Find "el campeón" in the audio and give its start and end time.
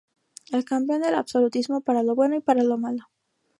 0.51-1.01